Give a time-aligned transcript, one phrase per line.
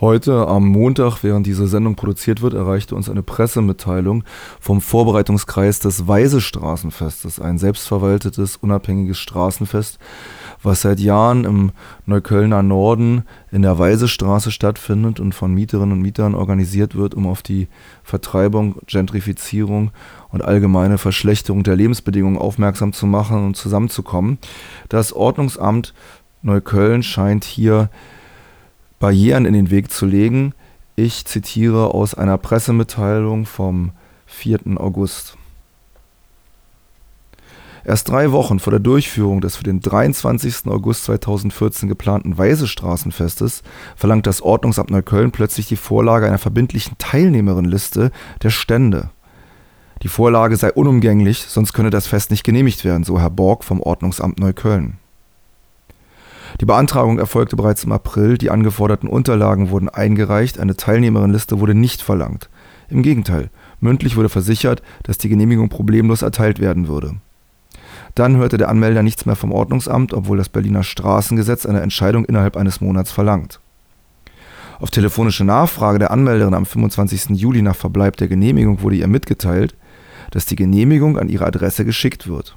[0.00, 4.24] Heute am Montag, während diese Sendung produziert wird, erreichte uns eine Pressemitteilung
[4.58, 9.98] vom Vorbereitungskreis des Weisestraßenfestes, ein selbstverwaltetes, unabhängiges Straßenfest,
[10.62, 11.72] was seit Jahren im
[12.06, 17.42] Neuköllner Norden in der Weisestraße stattfindet und von Mieterinnen und Mietern organisiert wird, um auf
[17.42, 17.68] die
[18.02, 19.90] Vertreibung, Gentrifizierung
[20.30, 24.38] und allgemeine Verschlechterung der Lebensbedingungen aufmerksam zu machen und zusammenzukommen.
[24.88, 25.92] Das Ordnungsamt
[26.40, 27.90] Neukölln scheint hier
[29.00, 30.52] Barrieren in den Weg zu legen.
[30.94, 33.92] Ich zitiere aus einer Pressemitteilung vom
[34.26, 34.60] 4.
[34.76, 35.38] August.
[37.82, 40.66] Erst drei Wochen vor der Durchführung des für den 23.
[40.66, 43.62] August 2014 geplanten Weisestraßenfestes
[43.96, 49.08] verlangt das Ordnungsamt Neukölln plötzlich die Vorlage einer verbindlichen Teilnehmerinnenliste der Stände.
[50.02, 53.80] Die Vorlage sei unumgänglich, sonst könne das Fest nicht genehmigt werden, so Herr Borg vom
[53.80, 54.98] Ordnungsamt Neukölln.
[56.60, 62.02] Die Beantragung erfolgte bereits im April, die angeforderten Unterlagen wurden eingereicht, eine Teilnehmerinnenliste wurde nicht
[62.02, 62.50] verlangt.
[62.90, 63.48] Im Gegenteil,
[63.80, 67.14] mündlich wurde versichert, dass die Genehmigung problemlos erteilt werden würde.
[68.14, 72.58] Dann hörte der Anmelder nichts mehr vom Ordnungsamt, obwohl das Berliner Straßengesetz eine Entscheidung innerhalb
[72.58, 73.60] eines Monats verlangt.
[74.80, 77.30] Auf telefonische Nachfrage der Anmelderin am 25.
[77.40, 79.74] Juli nach Verbleib der Genehmigung wurde ihr mitgeteilt,
[80.30, 82.56] dass die Genehmigung an ihre Adresse geschickt wird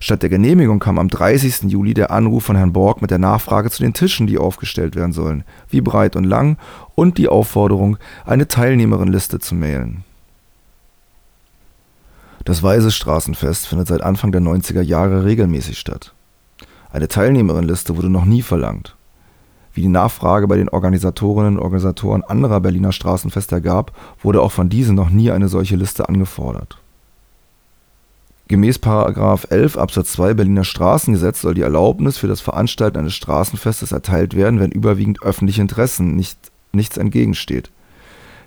[0.00, 1.64] Statt der Genehmigung kam am 30.
[1.64, 5.12] Juli der Anruf von Herrn Borg mit der Nachfrage zu den Tischen, die aufgestellt werden
[5.12, 6.56] sollen, wie breit und lang,
[6.94, 10.04] und die Aufforderung, eine Teilnehmerinnenliste zu mailen.
[12.44, 16.14] Das Weise Straßenfest findet seit Anfang der 90er Jahre regelmäßig statt.
[16.90, 18.96] Eine Teilnehmerinnenliste wurde noch nie verlangt.
[19.74, 24.68] Wie die Nachfrage bei den Organisatorinnen und Organisatoren anderer Berliner Straßenfeste ergab, wurde auch von
[24.68, 26.78] diesen noch nie eine solche Liste angefordert
[28.48, 28.78] Gemäß§
[29.50, 34.58] 11 Absatz 2 Berliner Straßengesetz soll die Erlaubnis für das Veranstalten eines Straßenfestes erteilt werden,
[34.58, 36.38] wenn überwiegend öffentliche Interessen nicht,
[36.72, 37.70] nichts entgegensteht.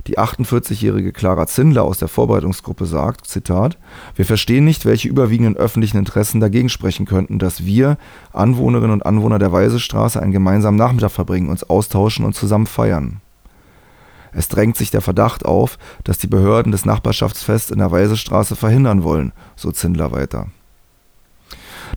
[0.08, 3.78] Die 48-jährige Clara Zindler aus der Vorbereitungsgruppe sagt, Zitat,
[4.16, 8.00] Wir verstehen nicht, welche überwiegenden öffentlichen Interessen dagegen sprechen könnten, dass wir,
[8.34, 13.22] Anwohnerinnen und Anwohner der Weisestraße, einen gemeinsamen Nachmittag verbringen, uns austauschen und zusammen feiern
[14.34, 19.04] es drängt sich der Verdacht auf, dass die Behörden das Nachbarschaftsfest in der Weisestraße verhindern
[19.04, 20.48] wollen, so Zindler weiter.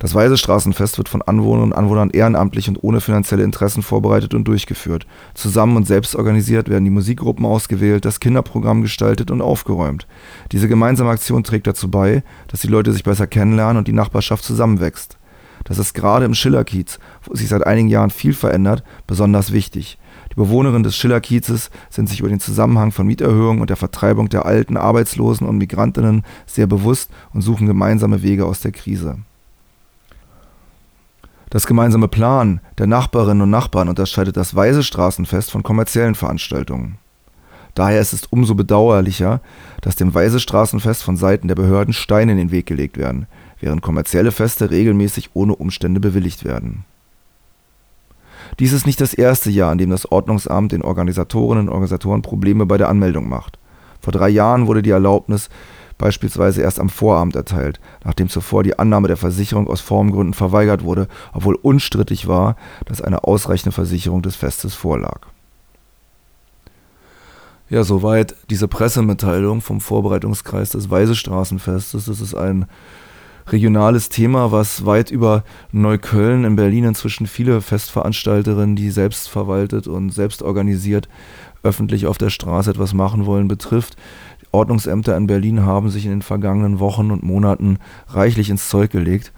[0.00, 5.06] Das Weisestraßenfest wird von Anwohnerinnen und Anwohnern ehrenamtlich und ohne finanzielle Interessen vorbereitet und durchgeführt.
[5.34, 10.06] Zusammen und selbst organisiert werden die Musikgruppen ausgewählt, das Kinderprogramm gestaltet und aufgeräumt.
[10.52, 14.44] Diese gemeinsame Aktion trägt dazu bei, dass die Leute sich besser kennenlernen und die Nachbarschaft
[14.44, 15.16] zusammenwächst.
[15.64, 19.98] Das ist gerade im Schillerkiez, wo sich seit einigen Jahren viel verändert, besonders wichtig.
[20.30, 24.44] Die Bewohnerinnen des Schillerkiezes sind sich über den Zusammenhang von Mieterhöhungen und der Vertreibung der
[24.46, 29.18] alten Arbeitslosen und Migrantinnen sehr bewusst und suchen gemeinsame Wege aus der Krise.
[31.50, 36.98] Das gemeinsame Plan der Nachbarinnen und Nachbarn unterscheidet das Weise Straßenfest von kommerziellen Veranstaltungen.
[37.74, 39.40] Daher ist es umso bedauerlicher,
[39.80, 43.26] dass dem Weise Straßenfest von Seiten der Behörden Steine in den Weg gelegt werden,
[43.64, 46.84] während kommerzielle Feste regelmäßig ohne Umstände bewilligt werden
[48.58, 52.66] dies ist nicht das erste Jahr, in dem das Ordnungsamt den Organisatorinnen und Organisatoren Probleme
[52.66, 53.58] bei der Anmeldung macht.
[54.00, 55.48] Vor drei Jahren wurde die Erlaubnis
[55.98, 61.08] beispielsweise erst am Vorabend erteilt, nachdem zuvor die Annahme der Versicherung aus Formgründen verweigert wurde,
[61.32, 65.20] obwohl unstrittig war, dass eine ausreichende Versicherung des Festes vorlag.
[67.70, 72.04] Ja, soweit diese Pressemitteilung vom Vorbereitungskreis des Weisestraßenfestes.
[72.04, 72.66] Das ist ein
[73.46, 80.10] regionales Thema, was weit über Neukölln in Berlin inzwischen viele Festveranstalterinnen, die selbst verwaltet und
[80.10, 81.08] selbst organisiert
[81.62, 83.96] öffentlich auf der Straße etwas machen wollen, betrifft.
[84.52, 87.78] Ordnungsämter in Berlin haben sich in den vergangenen Wochen und Monaten
[88.08, 89.32] reichlich ins Zeug gelegt,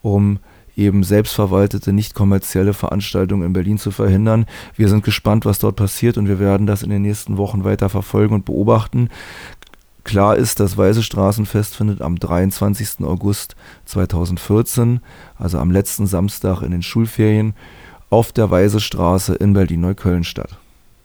[0.00, 0.38] um
[0.76, 4.46] eben selbstverwaltete, nicht kommerzielle Veranstaltungen in Berlin zu verhindern.
[4.74, 7.88] Wir sind gespannt, was dort passiert und wir werden das in den nächsten Wochen weiter
[7.88, 9.10] verfolgen und beobachten.
[10.04, 13.04] Klar ist, das Weiße Straßenfest findet am 23.
[13.04, 13.54] August
[13.84, 15.00] 2014,
[15.38, 17.54] also am letzten Samstag in den Schulferien,
[18.10, 20.58] auf der Weiße Straße in Berlin-Neukölln statt